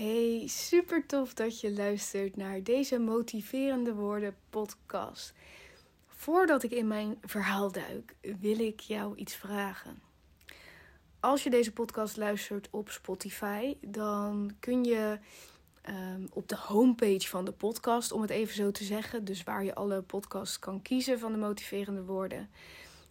[0.00, 5.32] Hey, super tof dat je luistert naar deze motiverende woorden podcast.
[6.06, 10.02] Voordat ik in mijn verhaal duik, wil ik jou iets vragen.
[11.20, 15.18] Als je deze podcast luistert op Spotify, dan kun je
[15.88, 19.64] um, op de homepage van de podcast, om het even zo te zeggen, dus waar
[19.64, 22.50] je alle podcasts kan kiezen van de motiverende woorden,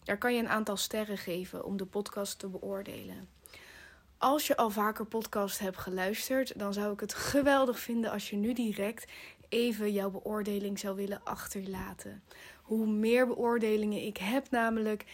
[0.04, 3.39] daar kan je een aantal sterren geven om de podcast te beoordelen.
[4.20, 8.36] Als je al vaker podcast hebt geluisterd, dan zou ik het geweldig vinden als je
[8.36, 9.12] nu direct
[9.48, 12.22] even jouw beoordeling zou willen achterlaten.
[12.62, 15.04] Hoe meer beoordelingen ik heb, namelijk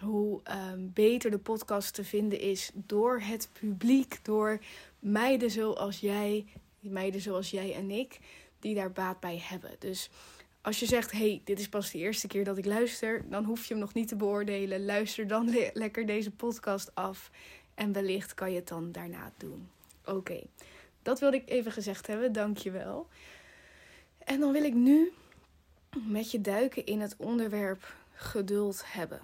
[0.00, 0.40] hoe
[0.72, 4.58] um, beter de podcast te vinden is door het publiek, door
[4.98, 6.46] meiden zoals jij,
[6.80, 8.18] meiden zoals jij en ik,
[8.60, 9.76] die daar baat bij hebben.
[9.78, 10.10] Dus
[10.60, 13.64] als je zegt, hey, dit is pas de eerste keer dat ik luister, dan hoef
[13.64, 14.84] je hem nog niet te beoordelen.
[14.84, 17.30] Luister dan le lekker deze podcast af.
[17.74, 19.68] En wellicht kan je het dan daarna doen.
[20.04, 20.42] Oké,
[21.02, 22.32] dat wilde ik even gezegd hebben.
[22.32, 23.08] Dankjewel.
[24.18, 25.12] En dan wil ik nu
[26.06, 29.20] met je duiken in het onderwerp geduld hebben.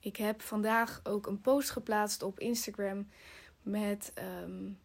[0.00, 3.08] Ik heb vandaag ook een post geplaatst op Instagram
[3.62, 4.78] met um,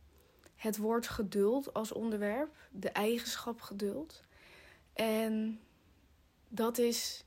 [0.55, 4.21] het woord geduld als onderwerp, de eigenschap geduld.
[4.93, 5.59] En
[6.47, 7.23] dat is,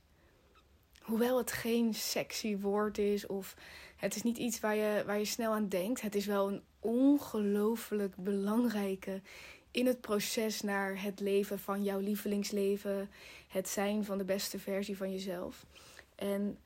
[1.09, 3.55] hoewel het geen sexy woord is of
[3.95, 6.01] het is niet iets waar je, waar je snel aan denkt.
[6.01, 9.21] Het is wel een ongelooflijk belangrijke
[9.71, 13.09] in het proces naar het leven van jouw lievelingsleven.
[13.47, 15.65] Het zijn van de beste versie van jezelf.
[16.15, 16.57] En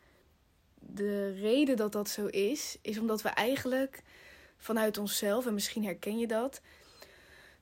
[0.80, 4.04] de reden dat dat zo is, is omdat we eigenlijk
[4.58, 6.62] vanuit onszelf, en misschien herken je dat,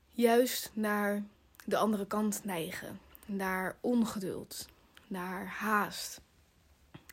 [0.09, 1.23] juist naar
[1.65, 2.99] de andere kant neigen.
[3.25, 4.67] Naar ongeduld,
[5.07, 6.21] naar haast.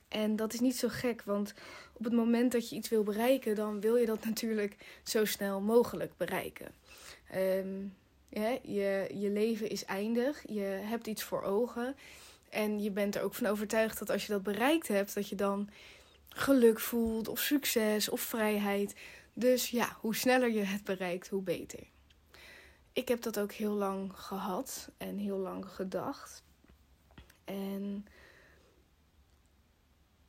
[0.08, 1.54] En dat is niet zo gek, want
[1.92, 5.60] op het moment dat je iets wil bereiken, dan wil je dat natuurlijk zo snel
[5.60, 6.72] mogelijk bereiken.
[8.30, 11.96] Ja, je, je leven is eindig, je hebt iets voor ogen.
[12.50, 15.34] En je bent er ook van overtuigd dat als je dat bereikt hebt, dat je
[15.34, 15.70] dan
[16.28, 18.94] geluk voelt, of succes, of vrijheid.
[19.32, 21.86] Dus ja, hoe sneller je het bereikt, hoe beter.
[22.92, 26.42] Ik heb dat ook heel lang gehad en heel lang gedacht.
[27.44, 28.06] En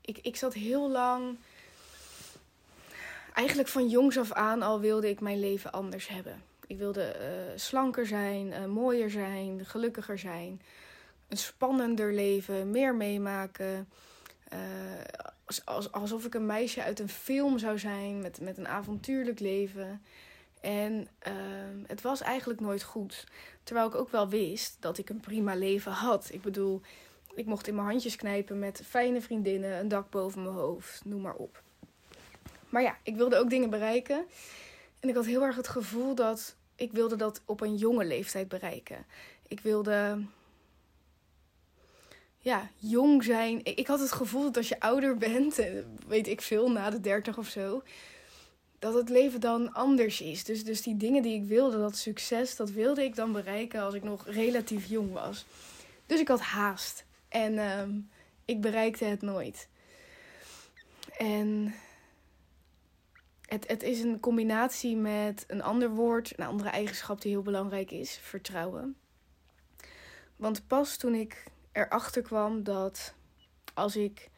[0.09, 1.37] ik, ik zat heel lang.
[3.33, 6.43] Eigenlijk van jongs af aan al wilde ik mijn leven anders hebben.
[6.67, 10.61] Ik wilde uh, slanker zijn, uh, mooier zijn, gelukkiger zijn.
[11.27, 13.89] Een spannender leven, meer meemaken.
[14.53, 14.59] Uh,
[15.91, 20.01] alsof ik een meisje uit een film zou zijn met, met een avontuurlijk leven.
[20.61, 23.23] En ehm, het was eigenlijk nooit goed.
[23.63, 26.29] Terwijl ik ook wel wist dat ik een prima leven had.
[26.31, 26.81] Ik bedoel,
[27.35, 31.21] ik mocht in mijn handjes knijpen met fijne vriendinnen, een dak boven mijn hoofd, noem
[31.21, 31.61] maar op.
[32.69, 34.25] Maar ja, ik wilde ook dingen bereiken.
[34.99, 38.47] En ik had heel erg het gevoel dat ik wilde dat op een jonge leeftijd
[38.47, 39.05] bereiken.
[39.47, 40.21] Ik wilde
[42.37, 43.61] ja, jong zijn.
[43.63, 45.59] Ik had het gevoel dat als je ouder bent,
[46.07, 47.83] weet ik veel, na de dertig of zo,
[48.79, 50.43] dat het leven dan anders is.
[50.43, 53.93] Dus, dus die dingen die ik wilde, dat succes, dat wilde ik dan bereiken als
[53.93, 55.45] ik nog relatief jong was.
[56.05, 57.05] Dus ik had haast.
[57.29, 57.83] En uh,
[58.45, 59.69] ik bereikte het nooit.
[61.17, 61.73] En
[63.45, 67.91] het, het is een combinatie met een ander woord, een andere eigenschap die heel belangrijk
[67.91, 68.95] is: vertrouwen.
[70.35, 73.13] Want pas toen ik erachter kwam dat
[73.73, 74.29] als ik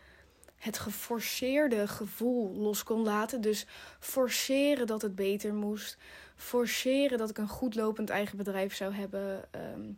[0.56, 3.66] het geforceerde gevoel los kon laten, dus
[4.00, 5.97] forceren dat het beter moest,
[6.35, 9.50] forceren dat ik een goed lopend eigen bedrijf zou hebben.
[9.74, 9.97] Um,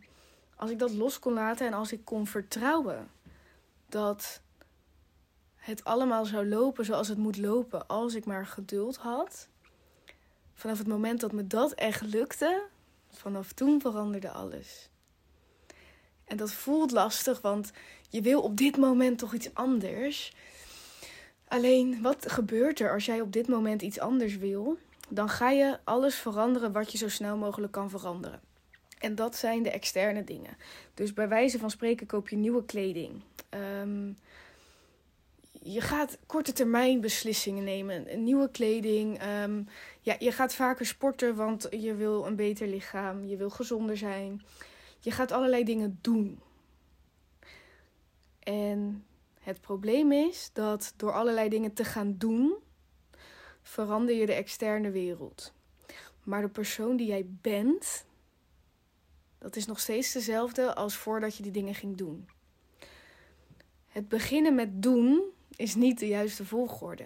[0.56, 3.10] als ik dat los kon laten en als ik kon vertrouwen
[3.90, 4.42] dat
[5.56, 9.48] het allemaal zou lopen zoals het moet lopen, als ik maar geduld had.
[10.54, 12.64] Vanaf het moment dat me dat echt lukte,
[13.10, 14.90] vanaf toen veranderde alles.
[16.26, 17.72] En dat voelt lastig, want
[18.10, 20.34] je wil op dit moment toch iets anders.
[21.48, 24.78] Alleen, wat gebeurt er als jij op dit moment iets anders wil?
[25.10, 28.42] Dan ga je alles veranderen wat je zo snel mogelijk kan veranderen.
[29.04, 30.58] En dat zijn de externe dingen.
[30.94, 33.22] Dus bij wijze van spreken koop je nieuwe kleding.
[33.82, 34.18] Um,
[35.52, 38.24] je gaat korte termijn beslissingen nemen.
[38.24, 39.22] Nieuwe kleding.
[39.42, 39.68] Um,
[40.02, 43.26] ja, je gaat vaker sporten, want je wil een beter lichaam.
[43.26, 44.42] Je wil gezonder zijn.
[45.00, 46.40] Je gaat allerlei dingen doen.
[48.40, 49.06] En
[49.40, 52.54] het probleem is dat door allerlei dingen te gaan doen,
[53.62, 55.54] verander je de externe wereld.
[56.24, 58.06] Maar de persoon die jij bent,
[59.44, 62.28] dat is nog steeds dezelfde als voordat je die dingen ging doen.
[63.88, 65.22] Het beginnen met doen
[65.56, 67.06] is niet de juiste volgorde.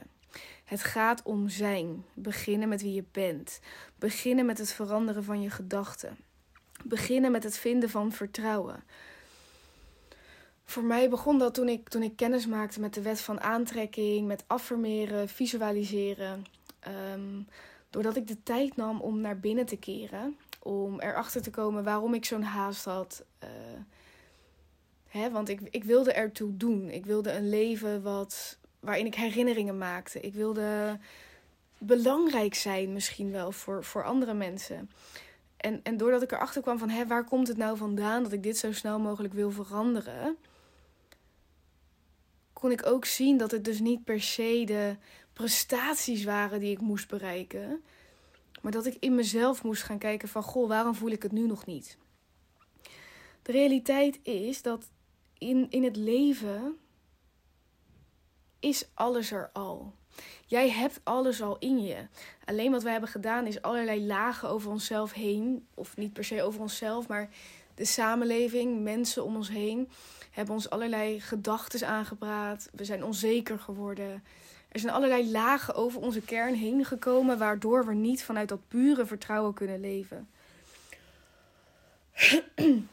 [0.63, 2.05] Het gaat om zijn.
[2.13, 3.59] Beginnen met wie je bent.
[3.95, 6.17] Beginnen met het veranderen van je gedachten.
[6.83, 8.83] Beginnen met het vinden van vertrouwen.
[10.63, 14.27] Voor mij begon dat toen ik, toen ik kennis maakte met de wet van aantrekking,
[14.27, 16.45] met affirmeren, visualiseren.
[16.79, 17.41] Ehm,
[17.89, 22.13] doordat ik de tijd nam om naar binnen te keren, om erachter te komen waarom
[22.13, 23.23] ik zo'n haast had.
[23.43, 23.49] Uh,
[25.07, 26.89] hè, want ik, ik wilde ertoe doen.
[26.89, 30.19] Ik wilde een leven wat, waarin ik herinneringen maakte.
[30.19, 30.99] Ik wilde
[31.77, 34.89] belangrijk zijn, misschien wel voor, voor andere mensen.
[35.57, 38.43] En, en doordat ik erachter kwam van hè, waar komt het nou vandaan dat ik
[38.43, 40.37] dit zo snel mogelijk wil veranderen,
[42.53, 44.95] kon ik ook zien dat het dus niet per se de
[45.33, 47.83] prestaties waren die ik moest bereiken.
[48.61, 51.47] Maar dat ik in mezelf moest gaan kijken van goh, waarom voel ik het nu
[51.47, 51.97] nog niet?
[53.41, 54.89] De realiteit is dat
[55.37, 56.77] in, in het leven
[58.59, 59.93] is alles er al.
[60.45, 62.07] Jij hebt alles al in je.
[62.45, 65.67] Alleen wat wij hebben gedaan is allerlei lagen over onszelf heen.
[65.73, 67.29] Of niet per se over onszelf, maar
[67.75, 69.89] de samenleving, mensen om ons heen,
[70.31, 72.69] hebben ons allerlei gedachten aangepraat.
[72.73, 74.23] We zijn onzeker geworden.
[74.77, 79.05] Er zijn allerlei lagen over onze kern heen gekomen, waardoor we niet vanuit dat pure
[79.05, 80.27] vertrouwen kunnen leven.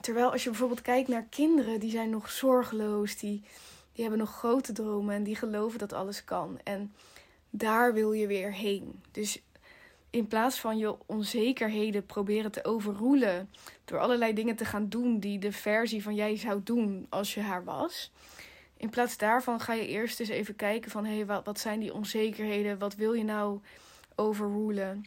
[0.00, 3.42] Terwijl als je bijvoorbeeld kijkt naar kinderen, die zijn nog zorgeloos, die,
[3.92, 6.58] die hebben nog grote dromen en die geloven dat alles kan.
[6.64, 6.92] En
[7.50, 9.00] daar wil je weer heen.
[9.10, 9.42] Dus
[10.10, 13.50] in plaats van je onzekerheden proberen te overroelen
[13.84, 17.40] door allerlei dingen te gaan doen die de versie van jij zou doen als je
[17.40, 18.10] haar was.
[18.76, 21.80] In plaats daarvan ga je eerst eens even kijken van hé, hey, wat, wat zijn
[21.80, 22.78] die onzekerheden?
[22.78, 23.60] Wat wil je nou
[24.14, 25.04] overroelen?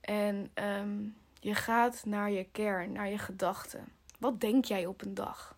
[0.00, 0.96] En ehm,
[1.40, 3.84] je gaat naar je kern, naar je gedachten.
[4.18, 5.56] Wat denk jij op een dag?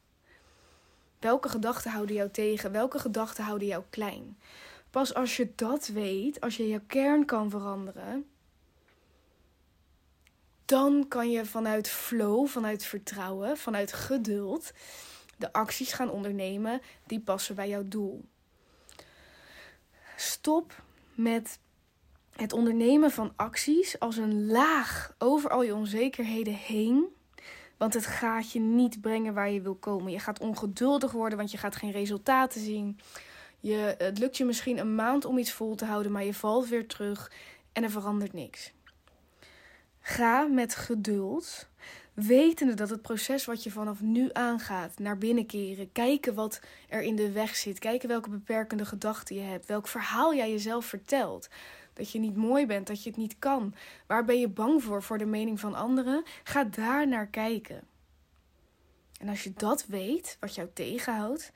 [1.19, 2.73] Welke gedachten houden jou tegen?
[2.73, 4.39] Welke gedachten houden jou klein?
[4.91, 8.27] Pas als je dat weet, als je je kern kan veranderen,
[10.65, 14.73] dan kan je vanuit flow, vanuit vertrouwen, vanuit geduld
[15.41, 18.25] de acties gaan ondernemen die passen bij jouw doel.
[20.17, 20.83] Stop
[21.15, 21.59] met
[22.37, 27.05] het ondernemen van acties als een laag over al je onzekerheden heen.
[27.77, 30.13] Want het gaat je niet brengen waar je wil komen.
[30.13, 32.99] Je gaat ongeduldig worden, want je gaat geen resultaten zien.
[33.61, 36.69] Je, het lukt je misschien een maand om iets vol te houden, maar je valt
[36.69, 37.33] weer terug
[37.73, 38.73] en er verandert niks.
[40.01, 41.69] Ga met geduld,
[42.23, 47.03] wetende dat het proces wat je vanaf nu aangaat, naar binnen keren, kijken wat er
[47.03, 51.49] in de weg zit, kijken welke beperkende gedachten je hebt, welk verhaal jij jezelf vertelt.
[51.93, 53.75] Dat je niet mooi bent, dat je het niet kan.
[54.07, 56.25] Waar ben je bang voor, voor de mening van anderen?
[56.45, 57.83] Ga daar naar kijken.
[59.21, 61.53] En als je dat weet, wat jou tegenhoudt,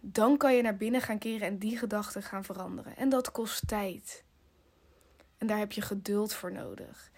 [0.00, 2.96] dan kan je naar binnen gaan keren en die gedachten gaan veranderen.
[2.96, 4.24] En dat kost tijd.
[5.38, 7.10] En daar heb je geduld voor nodig.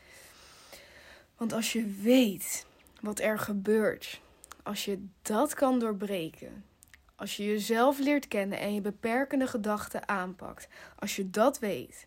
[1.36, 2.66] Want als je weet
[3.00, 4.20] wat er gebeurt,
[4.62, 6.64] als je dat kan doorbreken,
[7.16, 10.68] als je jezelf leert kennen en je beperkende gedachten aanpakt,
[10.98, 12.06] als je dat weet,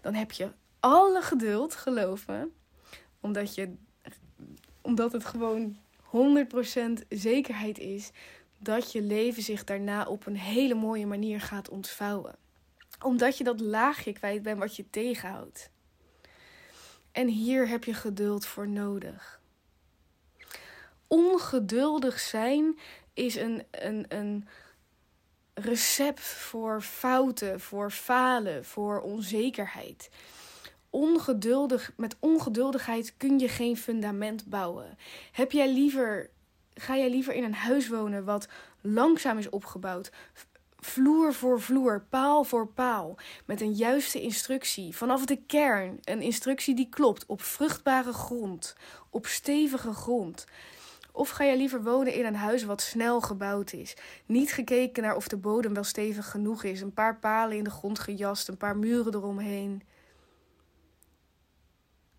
[0.00, 2.52] dan heb je alle geduld, geloven,
[3.20, 3.74] omdat, je,
[4.80, 5.76] omdat het gewoon
[6.14, 8.10] 100% zekerheid is
[8.58, 12.36] dat je leven zich daarna op een hele mooie manier gaat ontvouwen.
[13.02, 15.70] Omdat je dat laagje kwijt bent wat je tegenhoudt.
[17.12, 19.42] En hier heb je geduld voor nodig.
[21.14, 22.78] Ongeduldig zijn
[23.12, 24.48] is een, een, een
[25.54, 30.10] recept voor fouten, voor falen, voor onzekerheid.
[30.90, 34.98] Ongeduldig, met ongeduldigheid kun je geen fundament bouwen.
[35.32, 36.30] Heb jij liever,
[36.74, 38.48] ga jij liever in een huis wonen wat
[38.80, 40.10] langzaam is opgebouwd,
[40.76, 46.74] vloer voor vloer, paal voor paal, met een juiste instructie, vanaf de kern, een instructie
[46.74, 48.76] die klopt, op vruchtbare grond,
[49.10, 50.46] op stevige grond.
[51.16, 53.96] Of ga je liever wonen in een huis wat snel gebouwd is?
[54.26, 57.70] Niet gekeken naar of de bodem wel stevig genoeg is, een paar palen in de
[57.70, 59.82] grond gejast, een paar muren eromheen.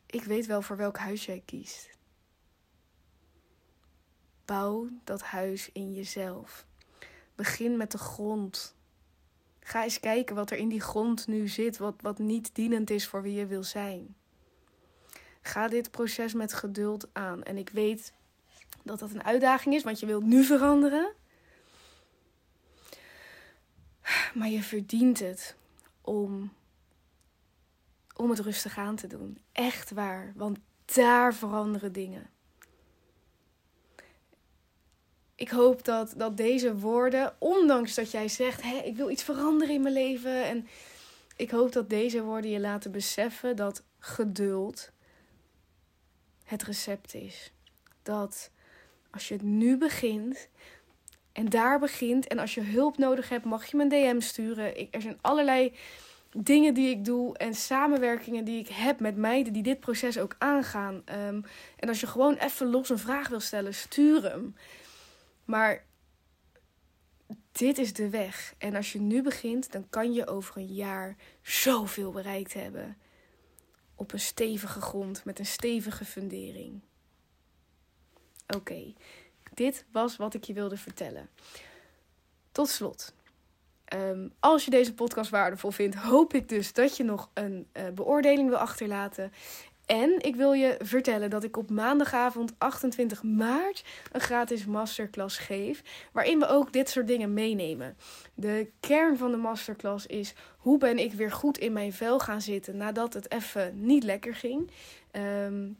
[0.05, 1.89] Ik weet wel voor welk huis jij kiest.
[4.45, 6.65] Bouw dat huis in jezelf.
[7.35, 8.75] Begin met de grond.
[9.59, 13.07] Ga eens kijken wat er in die grond nu zit, wat, wat niet dienend is
[13.07, 14.15] voor wie je wil zijn.
[15.41, 17.43] Ga dit proces met geduld aan.
[17.43, 18.13] En ik weet
[18.85, 21.13] dat dat een uitdaging is, want je wilt nu veranderen.
[24.33, 25.55] Maar je verdient het
[26.01, 26.53] om,
[28.15, 29.37] om het rustig aan te doen.
[29.51, 32.29] Echt waar, want daar veranderen dingen
[35.35, 39.75] ik hoop dat, dat deze woorden, ondanks dat jij zegt: hé, ik wil iets veranderen
[39.75, 40.67] in mijn leven en
[41.37, 44.91] Ik hoop dat deze woorden je laten beseffen dat geduld
[46.43, 47.51] het recept is.
[48.03, 48.49] Dat
[49.15, 50.50] als je het nu begint
[51.31, 54.79] en daar begint en als je hulp nodig hebt, mag je me een DM sturen.
[54.79, 55.74] Ik, er zijn allerlei
[56.38, 60.36] dingen die ik doe en samenwerkingen die ik heb met meiden die dit proces ook
[60.38, 61.01] aangaan.
[61.05, 61.41] Ehm,
[61.75, 64.55] en als je gewoon even los een vraag wil stellen, stuur hem.
[65.45, 65.86] Maar
[67.51, 68.53] dit is de weg.
[68.57, 72.98] En als je nu begint, dan kan je over een jaar zoveel bereikt hebben.
[73.95, 76.81] Op een stevige grond met een stevige fundering.
[78.47, 78.93] Oké,
[79.53, 81.29] dit was wat ik je wilde vertellen.
[82.51, 83.13] Tot slot.
[83.85, 87.83] Ehm, als je deze podcast waardevol vindt, hoop ik dus dat je nog een uh,
[87.89, 89.31] beoordeling wil achterlaten.
[89.85, 95.81] En ik wil je vertellen dat ik op maandagavond 28 maart een gratis masterclass geef.
[96.11, 97.97] Waarin we ook dit soort dingen meenemen.
[98.33, 102.41] De kern van de masterclass is hoe ben ik weer goed in mijn vel gaan
[102.41, 104.71] zitten nadat het even niet lekker ging.
[105.11, 105.77] Um,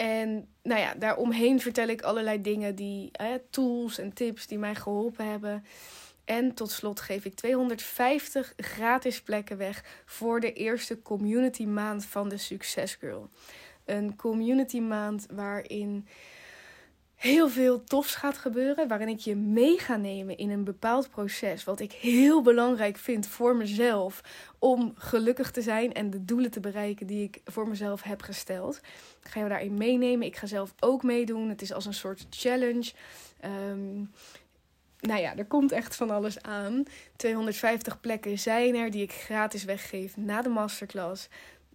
[0.00, 3.10] en nou ja, daaromheen vertel ik allerlei dingen die,
[3.50, 5.64] tools en tips die mij geholpen hebben.
[6.24, 12.28] En tot slot geef ik 250 gratis plekken weg voor de eerste community maand van
[12.28, 13.28] de Success Girl.
[13.84, 16.06] Een community maand waarin
[17.20, 18.88] heel veel tofs gaat gebeuren.
[18.88, 21.64] Waarin ik je mee ga nemen in een bepaald proces.
[21.64, 24.20] Wat ik heel belangrijk vind voor mezelf.
[24.58, 28.80] Om gelukkig te zijn en de doelen te bereiken die ik voor mezelf heb gesteld.
[29.22, 30.26] Ik ga je daarin meenemen.
[30.26, 31.48] Ik ga zelf ook meedoen.
[31.48, 32.92] Het is als een soort challenge.
[33.44, 34.10] Um,
[35.00, 36.82] nou ja, er komt echt van alles aan.
[37.16, 41.28] 250 plekken zijn er die ik gratis weggeef na de masterclass.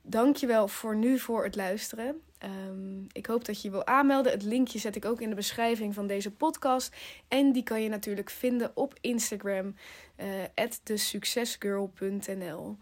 [0.08, 2.22] Dankjewel voor nu voor het luisteren.
[2.38, 4.32] Ehm, ik hoop dat je je wil aanmelden.
[4.32, 6.96] Het linkje zet ik ook in de beschrijving van deze podcast.
[7.28, 9.76] En die kan je natuurlijk vinden op Instagram,
[10.18, 10.28] uh,
[10.84, 12.78] thesuccessgirl.nl.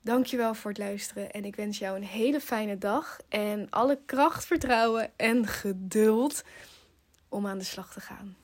[0.00, 3.18] Dankjewel voor het luisteren en ik wens jou een hele fijne dag.
[3.28, 6.44] En alle kracht, vertrouwen en geduld
[7.28, 8.43] om aan de slag te gaan.